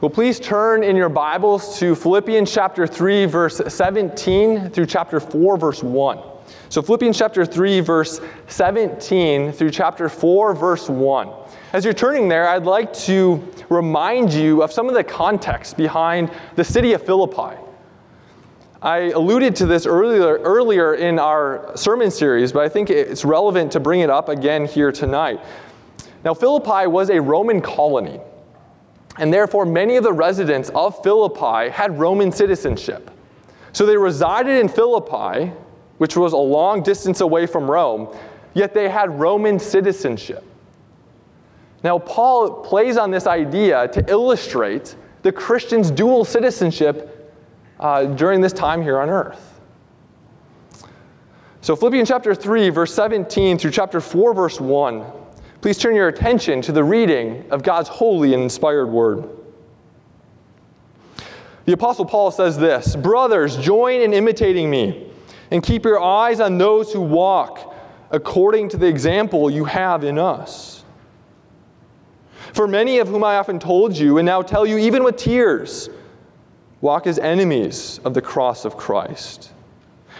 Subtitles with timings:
[0.00, 5.56] Well, please turn in your Bibles to Philippians chapter 3, verse 17 through chapter 4,
[5.56, 6.20] verse 1.
[6.68, 11.30] So, Philippians chapter 3, verse 17 through chapter 4, verse 1.
[11.72, 16.30] As you're turning there, I'd like to remind you of some of the context behind
[16.54, 17.60] the city of Philippi.
[18.80, 23.72] I alluded to this earlier, earlier in our sermon series, but I think it's relevant
[23.72, 25.40] to bring it up again here tonight.
[26.24, 28.20] Now, Philippi was a Roman colony,
[29.18, 33.10] and therefore many of the residents of Philippi had Roman citizenship.
[33.72, 35.52] So they resided in Philippi,
[35.98, 38.16] which was a long distance away from Rome,
[38.54, 40.44] yet they had Roman citizenship.
[41.84, 47.32] Now, Paul plays on this idea to illustrate the Christian's dual citizenship
[47.78, 49.60] uh, during this time here on earth.
[51.60, 55.04] So, Philippians chapter 3, verse 17 through chapter 4, verse 1.
[55.60, 59.28] Please turn your attention to the reading of God's holy and inspired word.
[61.64, 65.10] The Apostle Paul says this Brothers, join in imitating me,
[65.50, 67.74] and keep your eyes on those who walk
[68.10, 70.84] according to the example you have in us.
[72.54, 75.90] For many of whom I often told you, and now tell you even with tears,
[76.80, 79.52] walk as enemies of the cross of Christ.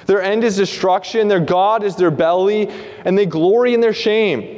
[0.06, 2.68] Their end is destruction, their God is their belly,
[3.04, 4.57] and they glory in their shame,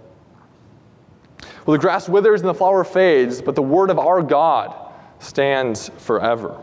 [1.65, 4.75] Well, the grass withers and the flower fades, but the word of our God
[5.19, 6.59] stands forever.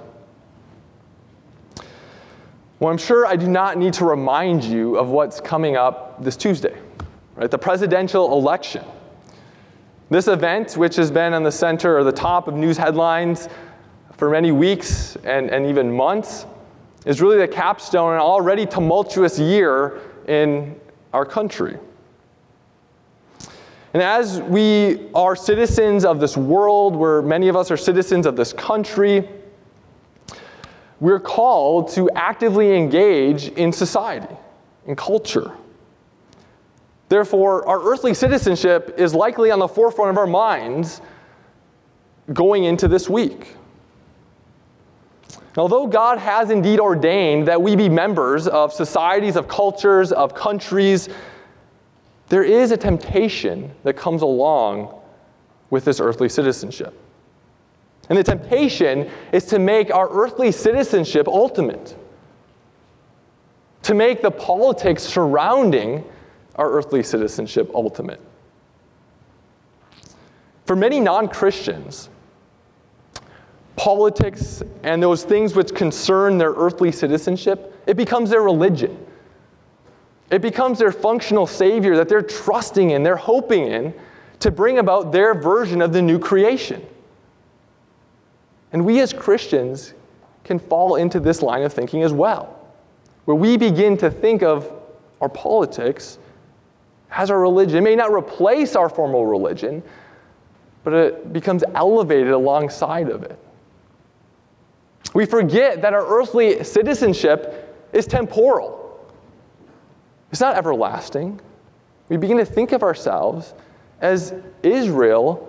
[2.80, 6.36] Well, I'm sure I do not need to remind you of what's coming up this
[6.36, 6.76] Tuesday,
[7.36, 7.50] right?
[7.50, 8.84] The presidential election.
[10.10, 13.48] This event, which has been on the center or the top of news headlines
[14.16, 16.46] for many weeks and, and even months
[17.04, 20.78] is really the capstone an already tumultuous year in
[21.12, 21.78] our country.
[23.94, 28.36] And as we are citizens of this world, where many of us are citizens of
[28.36, 29.28] this country,
[31.00, 34.36] we're called to actively engage in society,
[34.86, 35.52] in culture.
[37.08, 41.00] Therefore, our earthly citizenship is likely on the forefront of our minds
[42.32, 43.54] going into this week.
[45.56, 51.08] Although God has indeed ordained that we be members of societies, of cultures, of countries,
[52.28, 54.94] there is a temptation that comes along
[55.70, 56.94] with this earthly citizenship.
[58.08, 61.96] And the temptation is to make our earthly citizenship ultimate,
[63.82, 66.04] to make the politics surrounding
[66.56, 68.20] our earthly citizenship ultimate.
[70.64, 72.08] For many non Christians,
[73.76, 78.98] politics and those things which concern their earthly citizenship, it becomes their religion.
[80.30, 83.94] It becomes their functional savior that they're trusting in, they're hoping in
[84.40, 86.84] to bring about their version of the new creation.
[88.72, 89.94] And we as Christians
[90.44, 92.58] can fall into this line of thinking as well,
[93.24, 94.72] where we begin to think of
[95.20, 96.18] our politics
[97.10, 97.78] as our religion.
[97.78, 99.82] It may not replace our formal religion,
[100.84, 103.38] but it becomes elevated alongside of it.
[105.14, 108.87] We forget that our earthly citizenship is temporal,
[110.30, 111.40] it's not everlasting.
[112.08, 113.54] We begin to think of ourselves
[114.00, 115.44] as Israel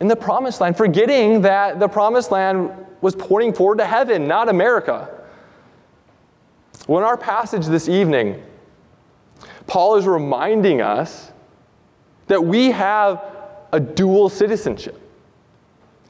[0.00, 4.48] in the promised land, forgetting that the promised land was pointing forward to heaven, not
[4.48, 5.08] America.
[6.86, 8.42] Well, in our passage this evening,
[9.66, 11.30] Paul is reminding us
[12.26, 13.24] that we have
[13.72, 14.98] a dual citizenship.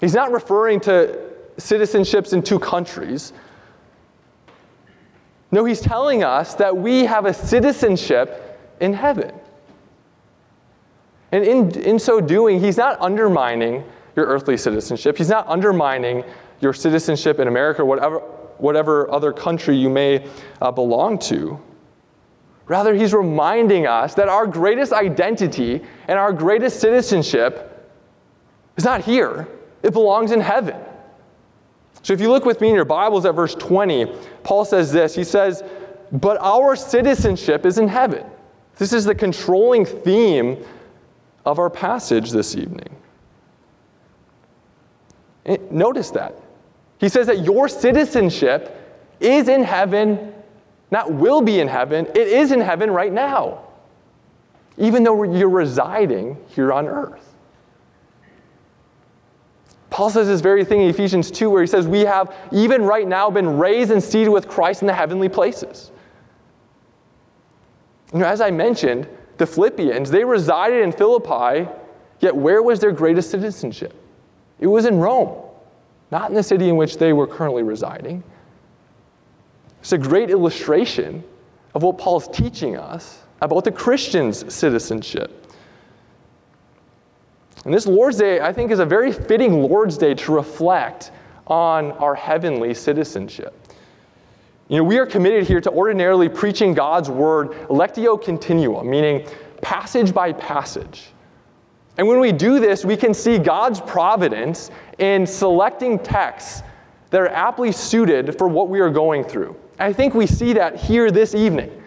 [0.00, 1.18] He's not referring to
[1.58, 3.32] citizenships in two countries.
[5.52, 9.32] No, he's telling us that we have a citizenship in heaven.
[11.30, 13.84] And in, in so doing, he's not undermining
[14.16, 15.16] your earthly citizenship.
[15.16, 16.24] He's not undermining
[16.60, 18.18] your citizenship in America or whatever,
[18.58, 20.26] whatever other country you may
[20.60, 21.60] uh, belong to.
[22.66, 27.68] Rather, he's reminding us that our greatest identity and our greatest citizenship
[28.76, 29.48] is not here,
[29.82, 30.80] it belongs in heaven.
[32.02, 34.06] So if you look with me in your Bibles at verse 20,
[34.42, 35.62] Paul says this He says,
[36.10, 38.26] But our citizenship is in heaven.
[38.76, 40.64] This is the controlling theme
[41.44, 42.88] of our passage this evening.
[45.46, 46.34] Eh, notice that.
[46.98, 48.78] He says that your citizenship
[49.20, 50.32] is in heaven,
[50.90, 53.64] not will be in heaven, it is in heaven right now,
[54.76, 57.31] even though you're residing here on earth.
[59.92, 63.06] Paul says this very thing in Ephesians 2, where he says, We have even right
[63.06, 65.90] now been raised and seated with Christ in the heavenly places.
[68.14, 69.06] You know, as I mentioned,
[69.36, 71.70] the Philippians, they resided in Philippi,
[72.20, 73.94] yet where was their greatest citizenship?
[74.60, 75.44] It was in Rome,
[76.10, 78.24] not in the city in which they were currently residing.
[79.80, 81.22] It's a great illustration
[81.74, 85.41] of what Paul's teaching us about the Christian's citizenship.
[87.64, 91.12] And this Lord's Day, I think, is a very fitting Lord's Day to reflect
[91.46, 93.54] on our heavenly citizenship.
[94.68, 99.28] You know, we are committed here to ordinarily preaching God's word lectio continua, meaning
[99.60, 101.08] passage by passage.
[101.98, 106.62] And when we do this, we can see God's providence in selecting texts
[107.10, 109.54] that are aptly suited for what we are going through.
[109.78, 111.81] I think we see that here this evening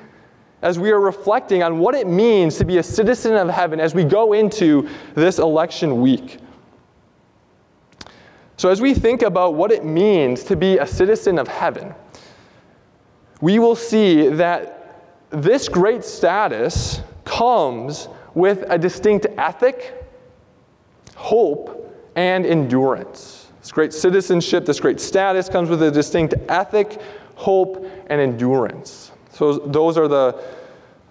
[0.66, 3.94] as we are reflecting on what it means to be a citizen of heaven as
[3.94, 6.40] we go into this election week.
[8.58, 11.94] So, as we think about what it means to be a citizen of heaven,
[13.42, 20.04] we will see that this great status comes with a distinct ethic,
[21.16, 23.52] hope, and endurance.
[23.62, 27.00] This great citizenship, this great status comes with a distinct ethic,
[27.36, 29.12] hope, and endurance.
[29.36, 30.42] So, those are the,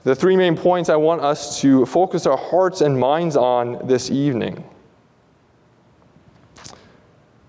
[0.03, 4.11] the three main points I want us to focus our hearts and minds on this
[4.11, 4.65] evening.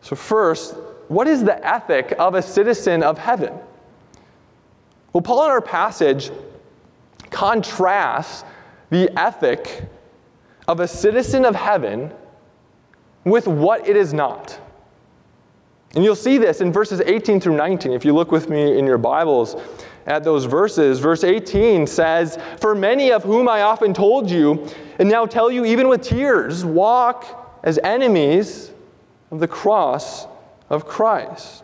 [0.02, 0.76] So, first,
[1.08, 3.54] what is the ethic of a citizen of heaven?
[5.14, 6.30] Well, Paul in our passage
[7.30, 8.44] contrasts
[8.90, 9.82] the ethic
[10.68, 12.12] of a citizen of heaven
[13.24, 14.60] with what it is not.
[15.96, 17.94] And you'll see this in verses 18 through 19.
[17.94, 19.56] If you look with me in your Bibles,
[20.06, 21.00] at those verses.
[21.00, 24.68] Verse 18 says, For many of whom I often told you,
[25.00, 28.72] and now tell you even with tears, walk as enemies
[29.32, 30.28] of the cross
[30.70, 31.64] of Christ.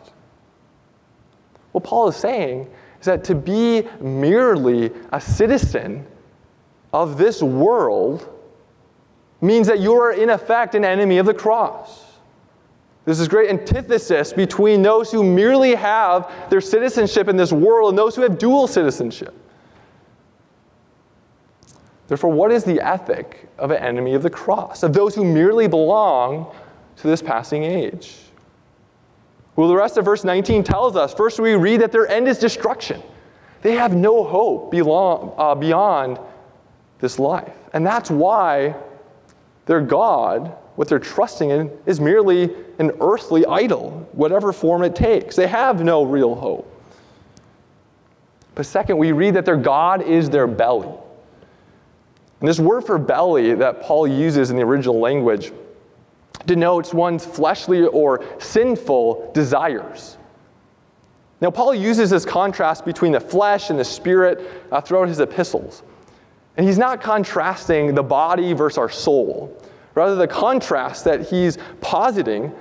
[1.71, 6.05] What Paul is saying is that to be merely a citizen
[6.93, 8.27] of this world
[9.39, 12.10] means that you are, in effect, an enemy of the cross.
[13.05, 17.97] There's this great antithesis between those who merely have their citizenship in this world and
[17.97, 19.33] those who have dual citizenship.
[22.07, 25.67] Therefore, what is the ethic of an enemy of the cross, of those who merely
[25.67, 26.53] belong
[26.97, 28.17] to this passing age?
[29.55, 32.37] Well, the rest of verse 19 tells us first, we read that their end is
[32.37, 33.01] destruction.
[33.61, 36.19] They have no hope belong, uh, beyond
[36.99, 37.53] this life.
[37.73, 38.75] And that's why
[39.65, 45.35] their God what they're trusting in is merely an earthly idol, whatever form it takes.
[45.35, 46.67] They have no real hope.
[48.55, 50.93] But second, we read that their God is their belly.
[52.39, 55.51] And this word for belly that Paul uses in the original language
[56.45, 60.17] denotes one's fleshly or sinful desires.
[61.39, 65.83] Now, Paul uses this contrast between the flesh and the spirit uh, throughout his epistles.
[66.57, 69.57] And he's not contrasting the body versus our soul.
[69.95, 72.53] Rather, the contrast that he's positing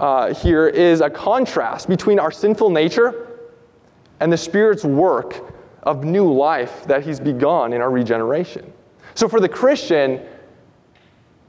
[0.00, 3.38] uh, here is a contrast between our sinful nature
[4.20, 5.52] and the Spirit's work
[5.84, 8.72] of new life that he's begun in our regeneration.
[9.14, 10.20] So, for the Christian,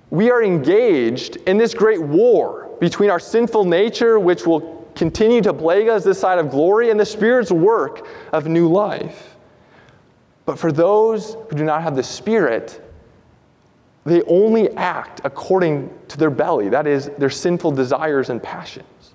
[0.09, 5.53] we are engaged in this great war between our sinful nature, which will continue to
[5.53, 9.35] plague us this side of glory, and the Spirit's work of new life.
[10.45, 12.81] But for those who do not have the Spirit,
[14.07, 19.13] they only act according to their belly, that is, their sinful desires and passions.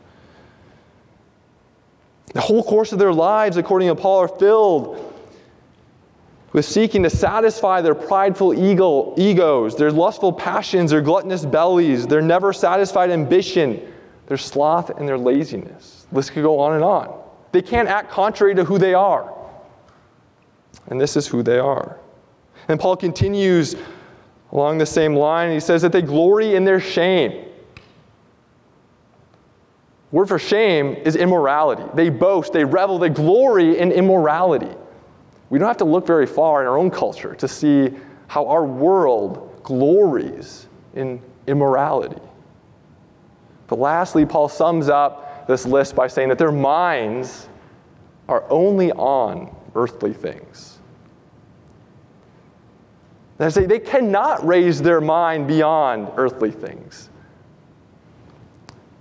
[2.34, 5.08] The whole course of their lives, according to Paul, are filled
[6.52, 12.20] with seeking to satisfy their prideful ego, egos, their lustful passions, their gluttonous bellies, their
[12.20, 13.80] never satisfied ambition,
[14.26, 16.06] their sloth, and their laziness.
[16.12, 17.18] This could go on and on.
[17.52, 19.34] They can't act contrary to who they are.
[20.88, 21.98] And this is who they are.
[22.68, 23.76] And Paul continues
[24.52, 27.46] Along the same line, he says that they glory in their shame.
[30.10, 31.84] Word for shame is immorality.
[31.94, 34.68] They boast, they revel, they glory in immorality.
[35.48, 37.94] We don't have to look very far in our own culture to see
[38.28, 42.20] how our world glories in immorality.
[43.68, 47.48] But lastly, Paul sums up this list by saying that their minds
[48.28, 50.71] are only on earthly things.
[53.42, 57.10] They say they cannot raise their mind beyond earthly things.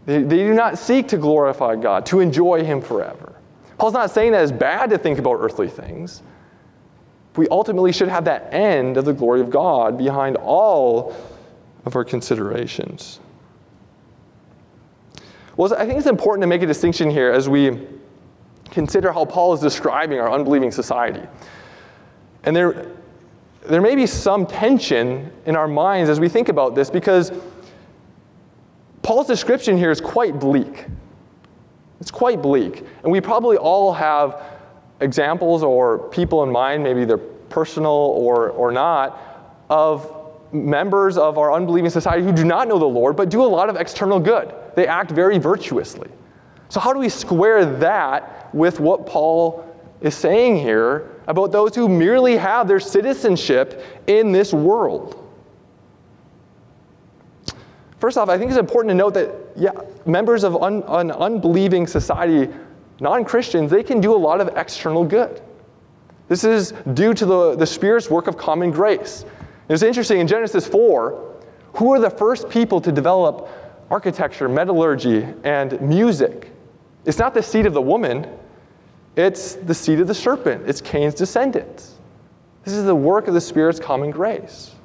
[0.08, 3.36] They, they do not seek to glorify God, to enjoy Him forever.
[3.78, 6.24] Paul's not saying that it's bad to think about earthly things.
[7.36, 11.16] We ultimately should have that end of the glory of God behind all
[11.86, 13.20] of our considerations.
[15.56, 17.88] Well, I think it's important to make a distinction here as we
[18.72, 21.28] consider how Paul is describing our unbelieving society.
[22.44, 22.88] And there,
[23.68, 27.32] there may be some tension in our minds as we think about this because
[29.04, 30.86] Paul's description here is quite bleak.
[32.00, 32.84] It's quite bleak.
[33.04, 34.42] And we probably all have
[35.02, 40.18] examples or people in mind, maybe they're personal or, or not, of
[40.52, 43.70] members of our unbelieving society who do not know the Lord but do a lot
[43.70, 44.54] of external good.
[44.76, 46.10] They act very virtuously.
[46.70, 49.66] So, how do we square that with what Paul
[50.02, 55.18] is saying here about those who merely have their citizenship in this world?
[58.00, 59.72] First off, I think it's important to note that, yeah,
[60.06, 62.52] members of un, an unbelieving society,
[63.00, 65.42] non Christians, they can do a lot of external good.
[66.28, 69.24] This is due to the, the Spirit's work of common grace.
[69.70, 71.36] It's interesting, in Genesis 4,
[71.76, 73.48] who are the first people to develop
[73.90, 76.52] architecture, metallurgy, and music?
[77.06, 78.28] It's not the seed of the woman,
[79.16, 81.96] it's the seed of the serpent, it's Cain's descendants.
[82.64, 84.76] This is the work of the Spirit's common grace.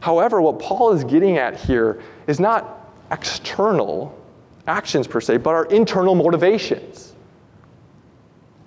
[0.00, 4.18] However, what Paul is getting at here is not external
[4.66, 7.14] actions per se, but our internal motivations.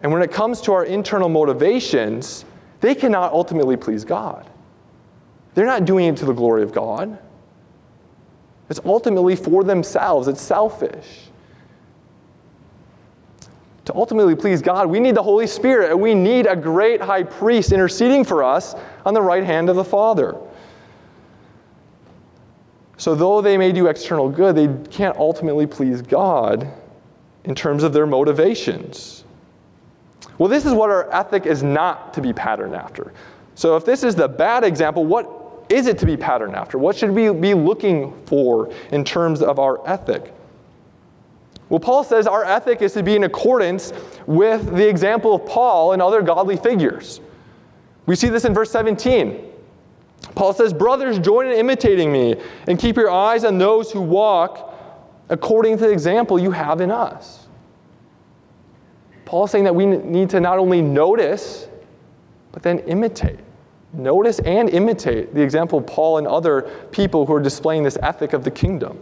[0.03, 2.45] And when it comes to our internal motivations,
[2.81, 4.49] they cannot ultimately please God.
[5.55, 7.17] They're not doing it to the glory of God.
[8.69, 11.29] It's ultimately for themselves, it's selfish.
[13.85, 17.23] To ultimately please God, we need the Holy Spirit, and we need a great high
[17.23, 18.75] priest interceding for us
[19.05, 20.37] on the right hand of the Father.
[22.95, 26.71] So, though they may do external good, they can't ultimately please God
[27.43, 29.25] in terms of their motivations.
[30.37, 33.11] Well, this is what our ethic is not to be patterned after.
[33.55, 36.77] So, if this is the bad example, what is it to be patterned after?
[36.77, 40.33] What should we be looking for in terms of our ethic?
[41.73, 43.93] Well, Paul says our ethic is to be in accordance
[44.27, 47.19] with the example of Paul and other godly figures.
[48.05, 49.43] We see this in verse 17.
[50.35, 52.35] Paul says, Brothers, join in imitating me
[52.67, 54.71] and keep your eyes on those who walk
[55.29, 57.47] according to the example you have in us.
[59.25, 61.67] Paul is saying that we need to not only notice,
[62.51, 63.39] but then imitate.
[63.93, 68.33] Notice and imitate the example of Paul and other people who are displaying this ethic
[68.33, 68.99] of the kingdom.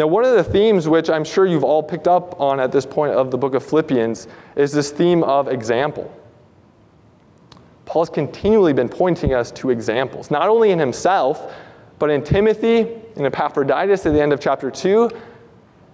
[0.00, 2.86] Now, one of the themes which I'm sure you've all picked up on at this
[2.86, 6.10] point of the book of Philippians is this theme of example.
[7.84, 11.54] Paul's continually been pointing us to examples, not only in himself,
[11.98, 15.10] but in Timothy, in Epaphroditus at the end of chapter 2.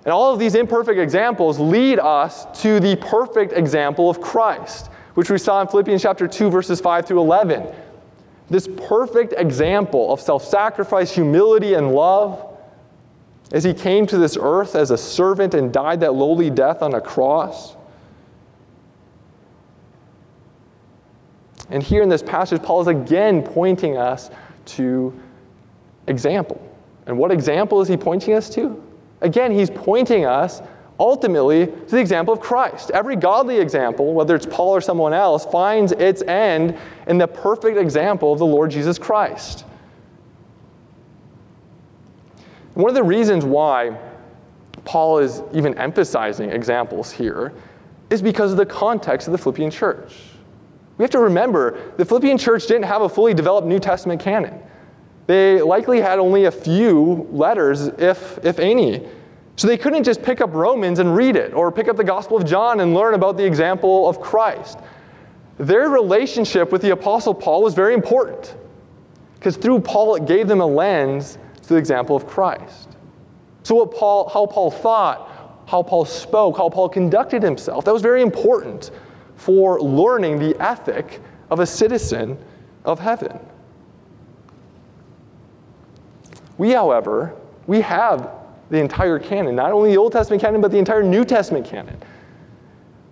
[0.05, 5.31] And all of these imperfect examples lead us to the perfect example of Christ, which
[5.31, 7.67] we saw in Philippians chapter 2, verses 5 through 11.
[8.51, 12.56] This perfect example of self sacrifice, humility, and love
[13.53, 16.95] as he came to this earth as a servant and died that lowly death on
[16.95, 17.77] a cross.
[21.71, 24.31] And here in this passage, Paul is again pointing us
[24.67, 25.19] to
[26.07, 26.61] example.
[27.07, 28.83] And what example is he pointing us to?
[29.21, 30.61] Again, he's pointing us
[30.99, 32.91] ultimately to the example of Christ.
[32.91, 36.77] Every godly example, whether it's Paul or someone else, finds its end
[37.07, 39.65] in the perfect example of the Lord Jesus Christ.
[42.77, 43.97] One of the reasons why
[44.85, 47.55] Paul is even emphasizing examples here
[48.11, 50.15] is because of the context of the Philippian church.
[50.99, 54.61] We have to remember the Philippian church didn't have a fully developed New Testament canon.
[55.27, 59.09] They likely had only a few letters, if, if any.
[59.57, 62.37] So they couldn't just pick up Romans and read it, or pick up the Gospel
[62.37, 64.79] of John and learn about the example of Christ.
[65.57, 68.55] Their relationship with the Apostle Paul was very important,
[69.37, 72.97] because through Paul it gave them a lens to the example of Christ.
[73.63, 78.03] So what Paul, how Paul thought, how Paul spoke, how Paul conducted himself, that was
[78.03, 78.91] very important
[79.37, 81.21] for learning the ethic
[81.51, 82.39] of a citizen
[82.85, 83.39] of heaven.
[86.59, 87.35] We, however,
[87.67, 88.31] we have
[88.71, 91.97] the entire canon, not only the Old Testament canon, but the entire New Testament canon.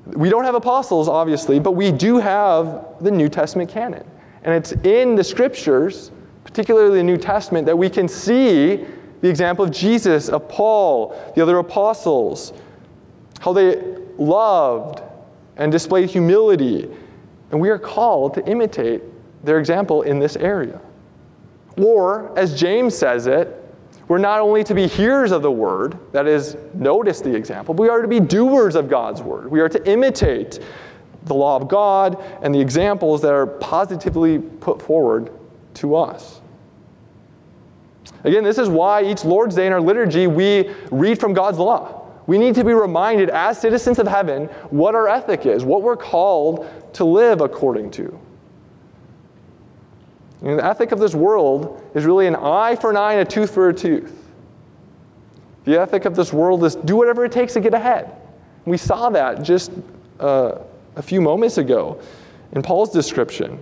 [0.06, 4.04] We don't have apostles, obviously, but we do have the New Testament canon.
[4.42, 6.10] And it's in the scriptures,
[6.44, 8.84] particularly the New Testament, that we can see
[9.20, 12.52] the example of Jesus, of Paul, the other apostles,
[13.40, 15.02] how they loved
[15.56, 16.88] and displayed humility.
[17.50, 19.02] And we are called to imitate
[19.44, 20.80] their example in this area.
[21.78, 23.60] Or, as James says it,
[24.06, 27.82] we're not only to be hearers of the word, that is, notice the example, but
[27.82, 29.50] we are to be doers of God's word.
[29.50, 30.60] We are to imitate
[31.24, 35.32] the law of God and the examples that are positively put forward
[35.74, 36.40] to us.
[38.24, 42.02] Again, this is why each Lord's Day in our liturgy we read from God's law.
[42.26, 45.96] We need to be reminded as citizens of heaven what our ethic is, what we're
[45.96, 48.02] called to live according to.
[50.42, 53.28] You know, the ethic of this world is really an eye for an eye and
[53.28, 54.30] a tooth for a tooth.
[55.64, 58.14] The ethic of this world is do whatever it takes to get ahead.
[58.64, 59.72] We saw that just
[60.20, 60.58] uh,
[60.96, 62.00] a few moments ago
[62.52, 63.58] in Paul's description.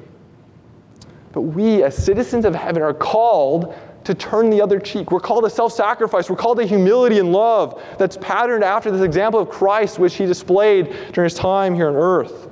[1.33, 3.75] But we, as citizens of heaven, are called
[4.05, 5.11] to turn the other cheek.
[5.11, 6.29] We're called to self sacrifice.
[6.29, 10.27] We're called to humility and love that's patterned after this example of Christ, which he
[10.27, 12.49] displayed during his time here on earth.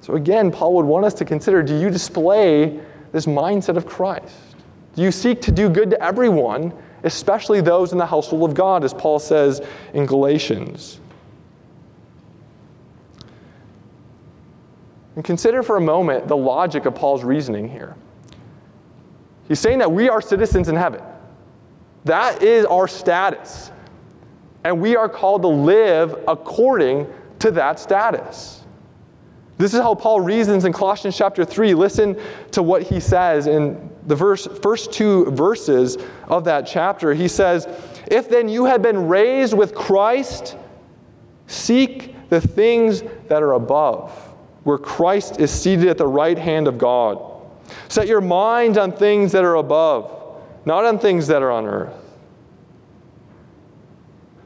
[0.00, 2.80] So again, Paul would want us to consider do you display
[3.12, 4.56] this mindset of Christ?
[4.94, 8.84] Do you seek to do good to everyone, especially those in the household of God,
[8.84, 9.60] as Paul says
[9.94, 11.00] in Galatians?
[15.16, 17.96] And consider for a moment the logic of Paul's reasoning here.
[19.48, 21.02] He's saying that we are citizens in heaven.
[22.04, 23.70] That is our status.
[24.64, 27.06] And we are called to live according
[27.40, 28.62] to that status.
[29.58, 31.72] This is how Paul reasons in Colossians chapter 3.
[31.74, 32.20] Listen
[32.50, 35.96] to what he says in the verse, first two verses
[36.28, 37.14] of that chapter.
[37.14, 37.66] He says,
[38.06, 40.56] If then you have been raised with Christ,
[41.46, 44.25] seek the things that are above,
[44.66, 47.22] where Christ is seated at the right hand of God.
[47.88, 50.10] Set your mind on things that are above,
[50.64, 51.94] not on things that are on earth.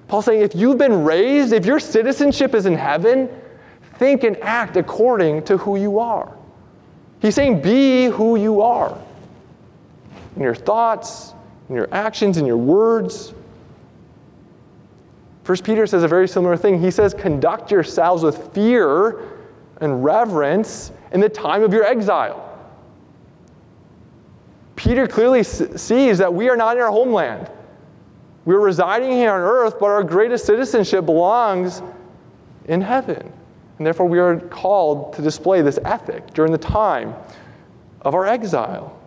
[0.09, 3.31] Paul's saying if you've been raised, if your citizenship is in heaven,
[3.95, 6.37] think and act according to who you are.
[7.23, 9.01] He's saying, be who you are
[10.37, 11.33] in your thoughts,
[11.71, 13.33] in your actions, in your words.
[15.45, 16.79] First Peter says a very similar thing.
[16.79, 19.40] He says, conduct yourselves with fear
[19.81, 22.47] and reverence in the time of your exile.
[24.77, 27.51] Peter clearly sees that we are not in our homeland.
[28.45, 31.83] We're residing here on earth, but our greatest citizenship belongs
[32.67, 33.33] in heaven.
[33.77, 37.15] And therefore, we are called to display this ethic during the time
[38.03, 38.99] of our exile.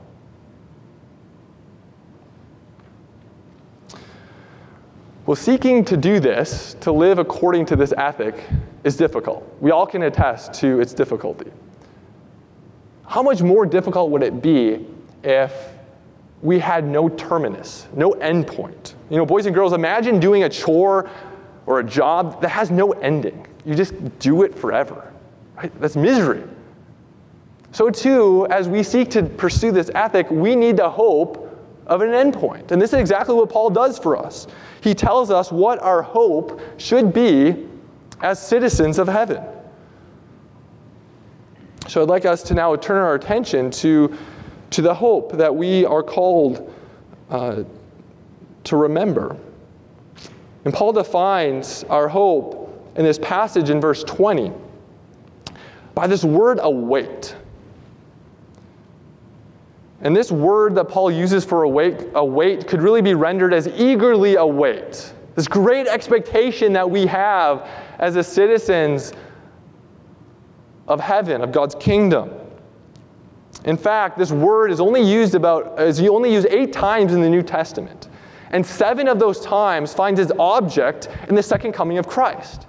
[5.25, 8.43] Well, seeking to do this, to live according to this ethic,
[8.83, 9.47] is difficult.
[9.61, 11.51] We all can attest to its difficulty.
[13.05, 14.85] How much more difficult would it be
[15.23, 15.53] if
[16.41, 18.95] we had no terminus, no endpoint?
[19.09, 21.09] You know, boys and girls, imagine doing a chore
[21.65, 23.47] or a job that has no ending.
[23.65, 25.13] You just do it forever.
[25.55, 25.71] Right?
[25.79, 26.43] That's misery.
[27.71, 31.49] So, too, as we seek to pursue this ethic, we need the hope
[31.87, 32.71] of an endpoint.
[32.71, 34.47] And this is exactly what Paul does for us.
[34.81, 37.67] He tells us what our hope should be
[38.23, 39.43] as citizens of heaven.
[41.87, 44.17] So, I'd like us to now turn our attention to,
[44.71, 46.73] to the hope that we are called
[47.29, 47.63] uh,
[48.63, 49.37] to remember.
[50.65, 54.51] And Paul defines our hope in this passage in verse 20
[55.93, 57.35] by this word await.
[60.01, 64.35] And this word that Paul uses for await, await could really be rendered as eagerly
[64.35, 65.13] await.
[65.35, 67.67] This great expectation that we have
[67.99, 69.13] as the citizens
[70.87, 72.31] of heaven, of God's kingdom.
[73.65, 77.29] In fact, this word is only used about is only used eight times in the
[77.29, 78.09] New Testament.
[78.51, 82.67] And seven of those times finds its object in the second coming of Christ.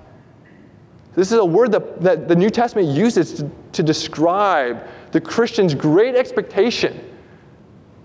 [1.14, 5.74] This is a word that, that the New Testament uses to, to describe the Christian's
[5.74, 7.13] great expectation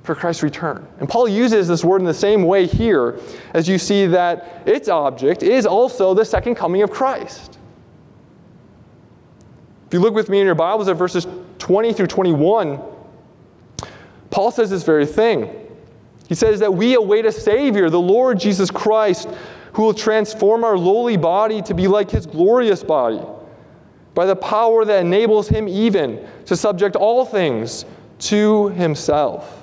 [0.10, 0.88] for Christ's return.
[1.00, 3.20] And Paul uses this word in the same way here
[3.54, 7.60] as you see that its object is also the second coming of Christ.
[9.86, 11.28] If you look with me in your Bibles at verses
[11.60, 12.82] 20 through 21,
[14.32, 15.48] Paul says this very thing.
[16.28, 19.30] He says that we await a Savior, the Lord Jesus Christ
[19.74, 23.22] who will transform our lowly body to be like his glorious body
[24.16, 27.86] by the power that enables him even to subject all things
[28.18, 29.60] to himself.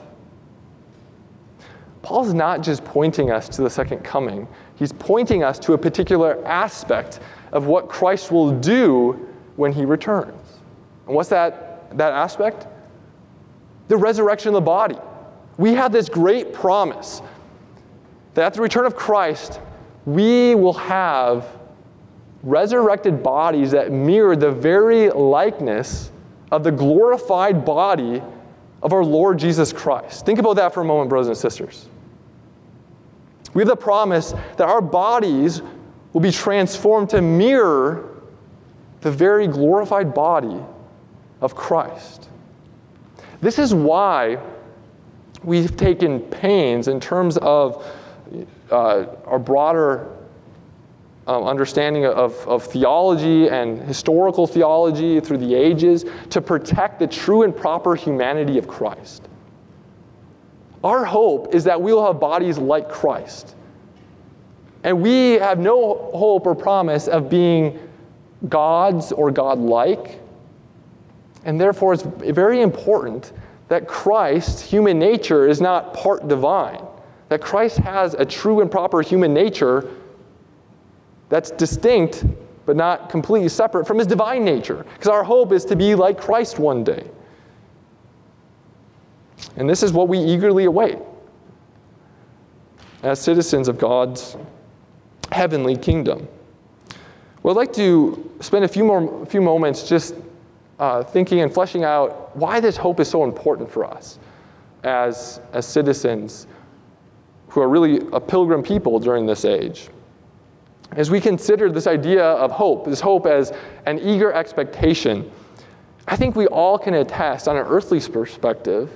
[2.06, 6.40] Paul's not just pointing us to the second coming, he's pointing us to a particular
[6.46, 7.18] aspect
[7.50, 10.60] of what Christ will do when he returns.
[11.08, 12.68] And what's that, that aspect?
[13.88, 14.96] The resurrection of the body.
[15.58, 17.22] We have this great promise
[18.34, 19.58] that at the return of Christ,
[20.04, 21.58] we will have
[22.44, 26.12] resurrected bodies that mirror the very likeness
[26.52, 28.22] of the glorified body
[28.80, 30.24] of our Lord Jesus Christ.
[30.24, 31.88] Think about that for a moment, brothers and sisters.
[33.56, 35.62] We have the promise that our bodies
[36.12, 38.10] will be transformed to mirror
[39.00, 40.60] the very glorified body
[41.40, 42.28] of Christ.
[43.40, 44.38] This is why
[45.42, 47.82] we've taken pains in terms of
[48.70, 50.06] uh, our broader
[51.26, 57.42] um, understanding of, of theology and historical theology through the ages to protect the true
[57.42, 59.30] and proper humanity of Christ.
[60.86, 63.56] Our hope is that we will have bodies like Christ.
[64.84, 67.76] And we have no hope or promise of being
[68.48, 70.20] gods or godlike.
[71.44, 73.32] And therefore, it's very important
[73.66, 76.84] that Christ's human nature is not part divine,
[77.30, 79.90] that Christ has a true and proper human nature
[81.30, 82.24] that's distinct
[82.64, 84.86] but not completely separate from his divine nature.
[84.92, 87.10] Because our hope is to be like Christ one day.
[89.56, 90.98] And this is what we eagerly await
[93.02, 94.36] as citizens of God's
[95.32, 96.26] heavenly kingdom.
[97.42, 100.14] Well, I'd like to spend a few more few moments just
[100.78, 104.18] uh, thinking and fleshing out why this hope is so important for us
[104.84, 106.46] as, as citizens
[107.48, 109.88] who are really a pilgrim people during this age.
[110.92, 113.52] As we consider this idea of hope, this hope as
[113.86, 115.30] an eager expectation,
[116.06, 118.90] I think we all can attest on an earthly perspective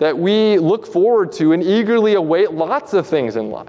[0.00, 3.68] that we look forward to and eagerly await lots of things in life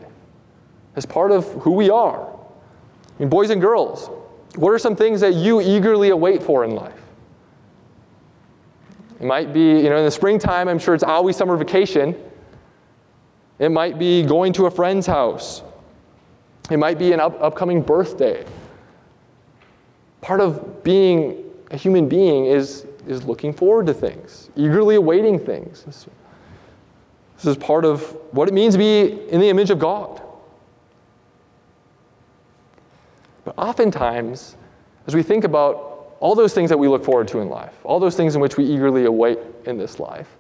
[0.96, 2.26] as part of who we are.
[2.26, 4.10] I mean, boys and girls,
[4.56, 7.00] what are some things that you eagerly await for in life?
[9.20, 12.15] It might be, you know, in the springtime, I'm sure it's always summer vacation.
[13.60, 15.63] It might be going to a friend's house.
[16.72, 18.46] It might be an up- upcoming birthday.
[20.22, 26.08] Part of being a human being is, is looking forward to things, eagerly awaiting things.
[27.41, 28.01] This, is part of
[28.32, 30.21] what it means to be in the image of God.
[33.43, 34.56] But oftentimes,
[35.08, 37.99] as we think about all those things that we look forward to in life, all
[37.99, 40.38] those things in which we eagerly await in this life,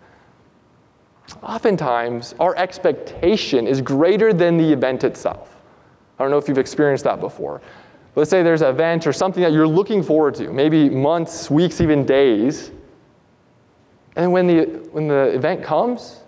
[1.41, 5.57] oftentimes our expectation is greater than the event itself.
[6.19, 7.61] I don't know if you've experienced that before.
[8.15, 11.81] Let's say there's an event or something that you're looking forward to, maybe months, weeks,
[11.81, 12.69] even days.
[14.17, 16.21] And when the, when the event comes,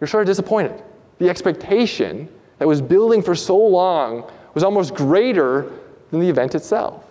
[0.00, 0.82] you're sort of disappointed.
[1.18, 5.72] The expectation that was building for so long was almost greater
[6.10, 7.04] than the event itself.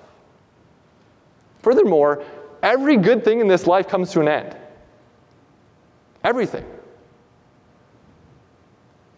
[1.62, 2.24] Furthermore,
[2.64, 4.56] every good thing in this life comes to an end.
[6.24, 6.66] Everything.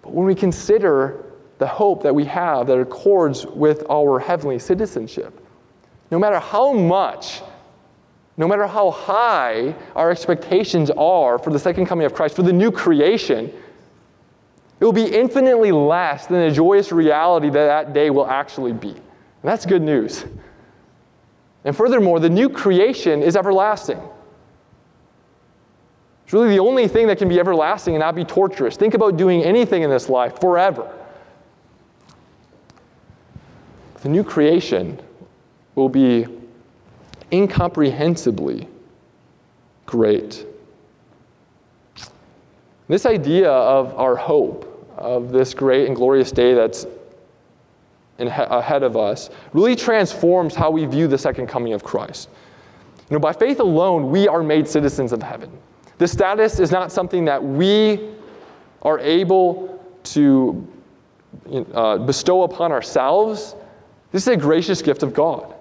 [0.01, 1.25] But when we consider
[1.59, 5.45] the hope that we have that accords with our heavenly citizenship.
[6.09, 7.41] No matter how much,
[8.39, 12.53] no matter how high our expectations are for the second coming of Christ, for the
[12.53, 13.51] new creation,
[14.79, 18.91] it will be infinitely less than the joyous reality that that day will actually be.
[18.91, 19.01] And
[19.43, 20.23] that's good news.
[21.65, 23.99] And furthermore, the new creation is everlasting.
[26.23, 28.77] It's really the only thing that can be everlasting and not be torturous.
[28.77, 30.89] Think about doing anything in this life forever.
[34.01, 34.97] The new creation
[35.75, 36.38] will be
[37.31, 38.67] incomprehensibly
[39.85, 40.45] great.
[42.87, 44.65] This idea of our hope,
[44.97, 46.85] of this great and glorious day that's
[48.17, 52.29] ahead of us, really transforms how we view the second coming of Christ.
[53.09, 55.51] You know, by faith alone, we are made citizens of heaven.
[55.97, 58.09] This status is not something that we
[58.81, 60.67] are able to
[61.73, 63.55] uh, bestow upon ourselves.
[64.11, 65.55] This is a gracious gift of God.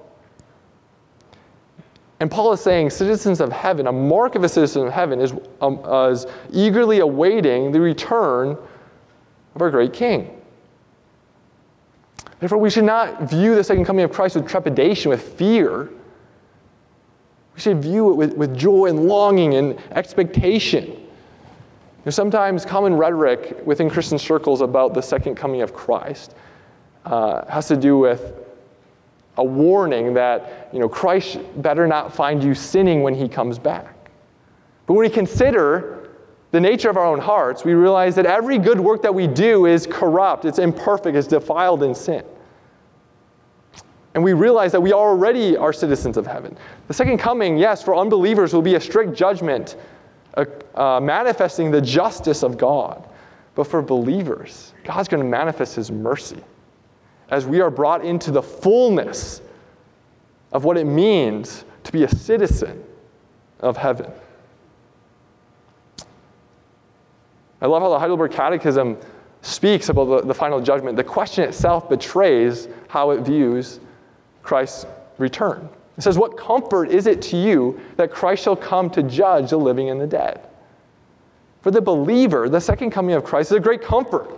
[2.20, 5.33] And Paul is saying, citizens of heaven, a mark of a citizen of heaven is,
[5.61, 5.78] um,
[6.11, 8.57] is eagerly awaiting the return
[9.54, 10.35] of our great King.
[12.40, 15.90] Therefore, we should not view the second coming of Christ with trepidation, with fear.
[17.54, 21.04] We should view it with, with joy and longing and expectation.
[22.02, 26.35] There's sometimes common rhetoric within Christian circles about the second coming of Christ
[27.04, 28.33] uh, has to do with
[29.38, 33.94] a warning that you know, Christ better not find you sinning when he comes back.
[34.87, 36.11] But when we consider
[36.51, 39.66] the nature of our own hearts, we realize that every good work that we do
[39.66, 42.24] is corrupt, it's imperfect, it's defiled in sin.
[44.14, 46.57] And we realize that we already are citizens of heaven.
[46.88, 49.77] The second coming, yes, for unbelievers will be a strict judgment,
[50.35, 53.09] uh, uh, manifesting the justice of God.
[53.55, 56.42] But for believers, God's going to manifest his mercy
[57.31, 59.43] as we are brought into the fullness
[60.53, 62.83] of what it means to be a citizen
[63.61, 64.11] of heaven.
[67.61, 68.97] I love how the Heidelberg Catechism
[69.43, 70.97] speaks about the, the final judgment.
[70.97, 73.81] The question itself betrays how it views
[74.43, 74.87] Christ's
[75.19, 75.69] return.
[75.97, 79.59] It says, What comfort is it to you that Christ shall come to judge the
[79.59, 80.41] living and the dead?
[81.61, 84.31] For the believer, the second coming of Christ is a great comfort.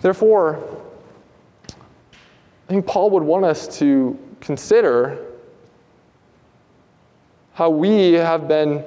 [0.00, 0.58] Therefore,
[1.68, 5.26] I think Paul would want us to consider
[7.52, 8.84] how we have been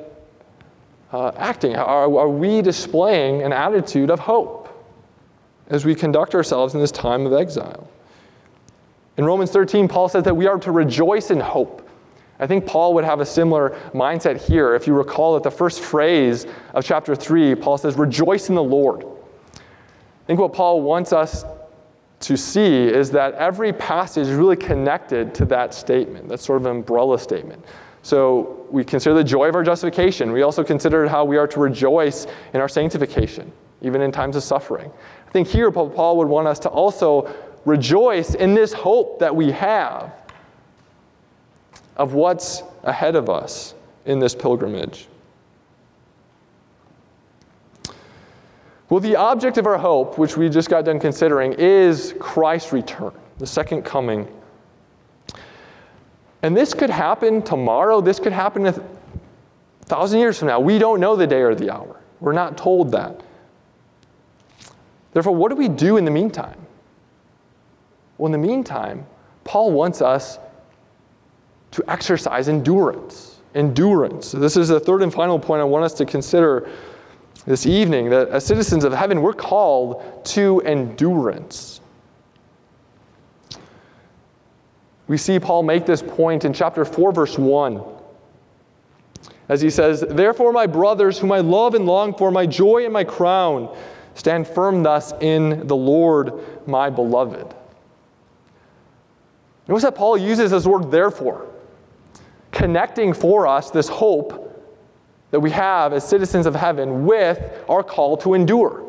[1.11, 1.75] uh, acting.
[1.75, 4.69] Are, are we displaying an attitude of hope
[5.67, 7.87] as we conduct ourselves in this time of exile?
[9.17, 11.87] In Romans 13, Paul says that we are to rejoice in hope.
[12.39, 14.73] I think Paul would have a similar mindset here.
[14.73, 18.63] If you recall that the first phrase of chapter 3, Paul says, Rejoice in the
[18.63, 19.05] Lord.
[20.23, 21.43] I think what Paul wants us
[22.21, 26.65] to see is that every passage is really connected to that statement, that sort of
[26.67, 27.63] umbrella statement.
[28.03, 30.31] So we consider the joy of our justification.
[30.31, 34.43] We also consider how we are to rejoice in our sanctification, even in times of
[34.43, 34.89] suffering.
[35.27, 37.33] I think here Paul would want us to also
[37.65, 40.13] rejoice in this hope that we have
[41.97, 43.73] of what's ahead of us
[44.05, 45.07] in this pilgrimage.
[48.93, 53.11] Well, the object of our hope, which we just got done considering, is Christ's return,
[53.39, 54.27] the second coming.
[56.43, 58.01] And this could happen tomorrow.
[58.01, 58.79] This could happen a
[59.85, 60.59] thousand years from now.
[60.59, 61.99] We don't know the day or the hour.
[62.19, 63.19] We're not told that.
[65.11, 66.59] Therefore, what do we do in the meantime?
[68.19, 69.07] Well, in the meantime,
[69.43, 70.37] Paul wants us
[71.71, 73.39] to exercise endurance.
[73.55, 74.33] Endurance.
[74.33, 76.69] This is the third and final point I want us to consider
[77.45, 81.81] this evening that as citizens of heaven, we're called to endurance.
[85.07, 87.83] We see Paul make this point in chapter 4, verse 1.
[89.49, 92.93] As he says, Therefore, my brothers, whom I love and long for, my joy and
[92.93, 93.75] my crown,
[94.15, 96.33] stand firm thus in the Lord,
[96.65, 97.53] my beloved.
[99.67, 101.47] Notice that Paul uses this word therefore,
[102.51, 104.42] connecting for us this hope
[105.33, 108.87] that we have as citizens of heaven with our call to endure.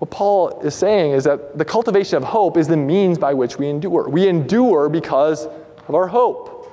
[0.00, 3.56] What Paul is saying is that the cultivation of hope is the means by which
[3.56, 4.08] we endure.
[4.08, 5.46] We endure because
[5.86, 6.72] of our hope.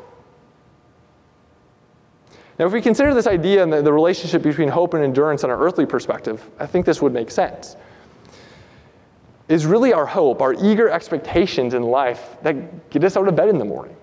[2.57, 5.51] Now, if we consider this idea and the, the relationship between hope and endurance on
[5.51, 7.75] an earthly perspective, I think this would make sense
[9.47, 13.47] is really our hope, our eager expectations in life that get us out of bed
[13.47, 13.95] in the morning.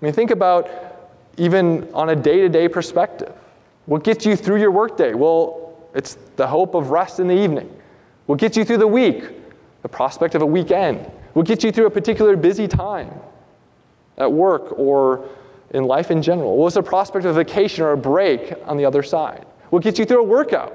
[0.00, 0.87] I mean, think about
[1.38, 3.32] even on a day to day perspective.
[3.86, 5.14] What gets you through your workday?
[5.14, 7.74] Well, it's the hope of rest in the evening.
[8.26, 9.30] What gets you through the week?
[9.82, 11.10] The prospect of a weekend.
[11.32, 13.10] What gets you through a particular busy time
[14.18, 15.28] at work or
[15.70, 16.56] in life in general?
[16.56, 19.46] What's the prospect of a vacation or a break on the other side?
[19.70, 20.74] What gets you through a workout?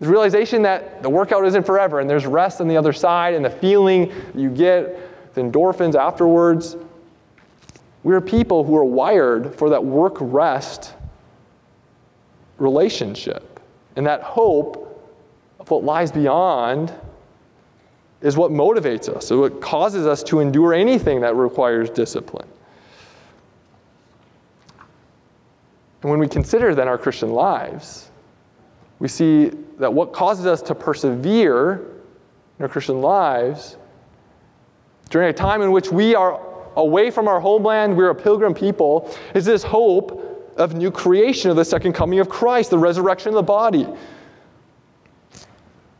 [0.00, 3.44] The realization that the workout isn't forever and there's rest on the other side and
[3.44, 6.76] the feeling you get, the endorphins afterwards.
[8.02, 10.94] We're people who are wired for that work rest
[12.58, 13.60] relationship.
[13.96, 14.88] And that hope
[15.60, 16.92] of what lies beyond
[18.22, 22.48] is what motivates us, so it causes us to endure anything that requires discipline.
[26.02, 28.10] And when we consider then our Christian lives,
[29.00, 31.84] we see that what causes us to persevere
[32.58, 33.76] in our Christian lives
[35.10, 36.40] during a time in which we are
[36.76, 41.56] away from our homeland, we're a pilgrim people, is this hope of new creation, of
[41.56, 43.86] the second coming of Christ, the resurrection of the body.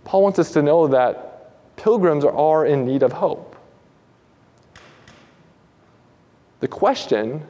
[0.04, 3.56] Paul wants us to know that pilgrims are in need of hope.
[6.60, 7.42] The question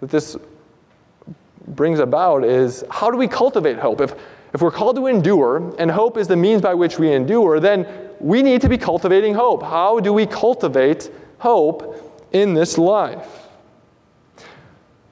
[0.00, 0.36] that this
[1.68, 4.00] brings about is how do we cultivate hope?
[4.00, 4.14] If,
[4.52, 7.86] if we're called to endure, and hope is the means by which we endure, then
[8.20, 9.62] we need to be cultivating hope.
[9.62, 13.48] How do we cultivate hope in this life?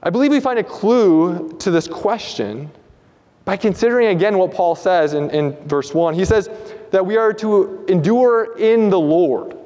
[0.02, 2.70] I believe we find a clue to this question
[3.44, 6.14] by considering again what Paul says in, in verse 1.
[6.14, 6.48] He says
[6.90, 9.56] that we are to endure in the Lord.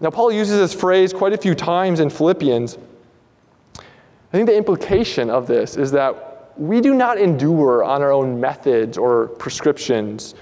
[0.00, 2.78] Now, Paul uses this phrase quite a few times in Philippians.
[3.76, 8.40] I think the implication of this is that we do not endure on our own
[8.40, 10.34] methods or prescriptions.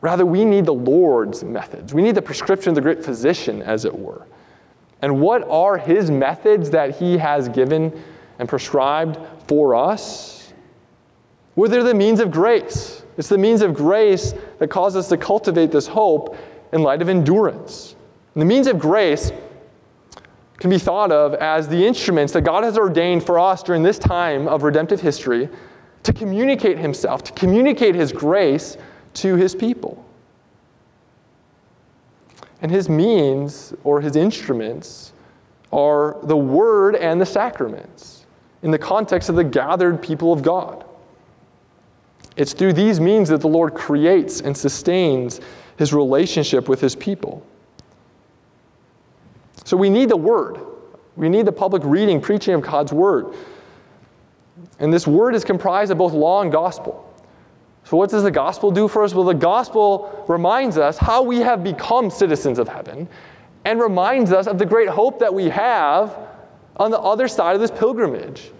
[0.00, 1.92] Rather, we need the Lord's methods.
[1.92, 4.26] We need the prescription of the great physician, as it were.
[5.02, 8.02] And what are his methods that he has given
[8.38, 10.52] and prescribed for us?
[11.56, 13.02] Well, they're the means of grace.
[13.18, 16.36] It's the means of grace that cause us to cultivate this hope
[16.72, 17.96] in light of endurance.
[18.34, 19.32] And the means of grace
[20.58, 23.98] can be thought of as the instruments that God has ordained for us during this
[23.98, 25.48] time of redemptive history
[26.02, 28.76] to communicate Himself, to communicate His grace
[29.14, 30.04] to His people.
[32.62, 35.12] And His means or His instruments
[35.72, 38.26] are the Word and the sacraments
[38.62, 40.84] in the context of the gathered people of God.
[42.36, 45.40] It's through these means that the Lord creates and sustains
[45.76, 47.44] His relationship with His people.
[49.64, 50.58] So we need the Word.
[51.16, 53.34] We need the public reading, preaching of God's Word.
[54.78, 57.09] And this Word is comprised of both law and gospel.
[57.90, 59.16] So, what does the gospel do for us?
[59.16, 63.08] Well, the gospel reminds us how we have become citizens of heaven
[63.64, 66.16] and reminds us of the great hope that we have
[66.76, 68.52] on the other side of this pilgrimage.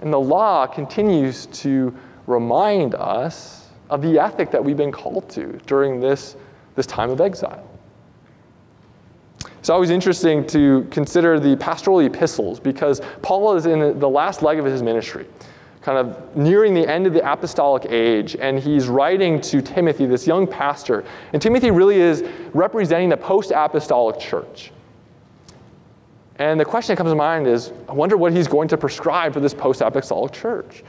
[0.00, 1.94] And the law continues to
[2.26, 6.36] remind us of the ethic that we've been called to during this,
[6.76, 7.68] this time of exile.
[9.58, 14.58] It's always interesting to consider the pastoral epistles because Paul is in the last leg
[14.58, 15.26] of his ministry,
[15.86, 20.26] kind of nearing the end of the apostolic age, and he's writing to Timothy, this
[20.26, 21.04] young pastor.
[21.32, 24.72] And Timothy really is representing the post apostolic church.
[26.40, 29.32] And the question that comes to mind is I wonder what he's going to prescribe
[29.32, 30.82] for this post apostolic church.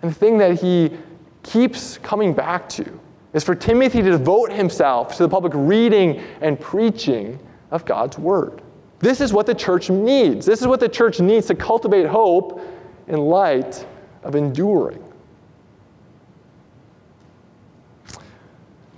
[0.00, 0.96] And the thing that he
[1.42, 2.98] keeps coming back to
[3.34, 7.38] is for Timothy to devote himself to the public reading and preaching
[7.70, 8.62] of God's Word.
[8.98, 10.46] This is what the church needs.
[10.46, 12.62] This is what the church needs to cultivate hope
[13.08, 13.86] in light
[14.26, 15.02] of enduring.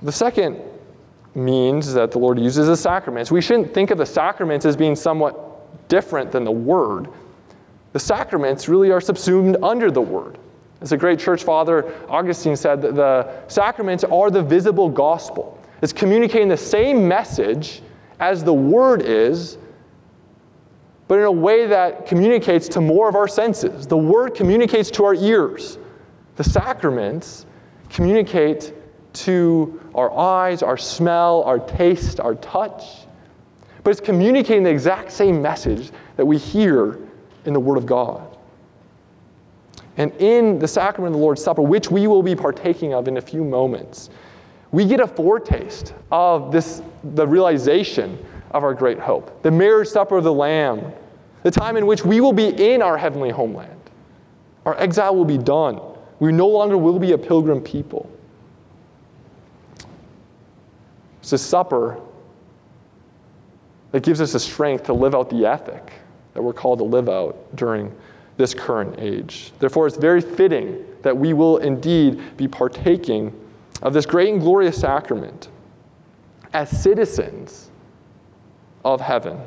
[0.02, 0.60] The second
[1.34, 3.30] means that the Lord uses the sacraments.
[3.30, 7.08] We shouldn't think of the sacraments as being somewhat different than the Word.
[7.92, 10.38] The sacraments really are subsumed under the Word.
[10.80, 15.58] As a great church father, Augustine said that the sacraments are the visible gospel.
[15.82, 17.82] It's communicating the same message
[18.20, 19.58] as the Word is,
[21.08, 23.86] but in a way that communicates to more of our senses.
[23.86, 25.78] The Word communicates to our ears.
[26.36, 27.46] The sacraments
[27.88, 28.74] communicate
[29.14, 33.06] to our eyes, our smell, our taste, our touch.
[33.82, 36.98] But it's communicating the exact same message that we hear
[37.46, 38.36] in the Word of God.
[39.96, 43.16] And in the sacrament of the Lord's Supper, which we will be partaking of in
[43.16, 44.10] a few moments,
[44.70, 48.18] we get a foretaste of this, the realization
[48.50, 50.92] of our great hope, the marriage supper of the Lamb,
[51.42, 53.78] the time in which we will be in our heavenly homeland.
[54.64, 55.80] Our exile will be done.
[56.18, 58.10] We no longer will be a pilgrim people.
[61.20, 62.00] It's a supper
[63.92, 65.92] that gives us the strength to live out the ethic
[66.34, 67.94] that we're called to live out during
[68.36, 69.52] this current age.
[69.58, 73.32] Therefore, it's very fitting that we will indeed be partaking
[73.82, 75.48] of this great and glorious sacrament
[76.52, 77.67] as citizens
[78.84, 79.40] of heaven.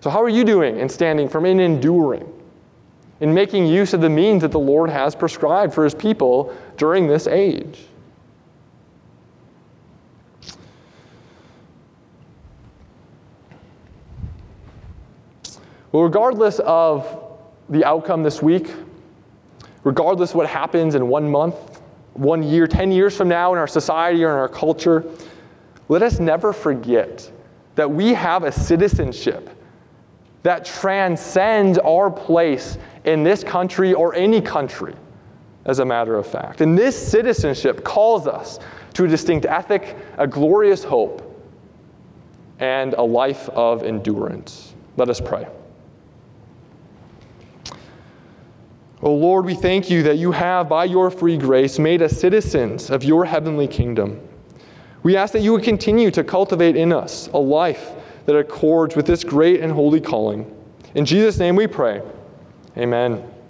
[0.00, 2.30] So, how are you doing in standing firm, in enduring,
[3.20, 7.06] in making use of the means that the Lord has prescribed for his people during
[7.06, 7.80] this age?
[15.92, 17.36] Well, regardless of
[17.68, 18.72] the outcome this week,
[19.82, 21.80] regardless of what happens in one month,
[22.14, 25.04] one year, 10 years from now in our society or in our culture,
[25.88, 27.30] let us never forget
[27.74, 29.50] that we have a citizenship
[30.42, 34.94] that transcends our place in this country or any country,
[35.66, 36.60] as a matter of fact.
[36.60, 38.58] And this citizenship calls us
[38.94, 41.26] to a distinct ethic, a glorious hope,
[42.58, 44.74] and a life of endurance.
[44.96, 45.46] Let us pray.
[49.02, 52.90] O Lord, we thank you that you have, by your free grace, made us citizens
[52.90, 54.20] of your heavenly kingdom.
[55.02, 57.90] We ask that you would continue to cultivate in us a life
[58.26, 60.54] that accords with this great and holy calling.
[60.94, 62.02] In Jesus' name we pray.
[62.76, 63.30] Amen.